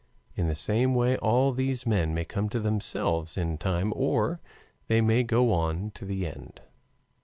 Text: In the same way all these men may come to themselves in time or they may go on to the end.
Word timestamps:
In 0.35 0.47
the 0.47 0.55
same 0.55 0.95
way 0.95 1.15
all 1.17 1.51
these 1.51 1.85
men 1.85 2.11
may 2.15 2.25
come 2.25 2.49
to 2.49 2.59
themselves 2.59 3.37
in 3.37 3.59
time 3.59 3.93
or 3.95 4.39
they 4.87 4.99
may 4.99 5.21
go 5.21 5.53
on 5.53 5.91
to 5.91 6.05
the 6.05 6.25
end. 6.25 6.59